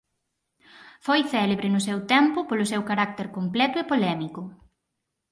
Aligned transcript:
Foi 1.05 1.19
célebre 1.33 1.67
no 1.71 1.81
seu 1.87 1.97
tempo 2.13 2.39
polo 2.49 2.69
seu 2.71 2.81
carácter 2.89 3.27
completo 3.37 3.75
e 3.79 3.89
polémico. 3.91 4.41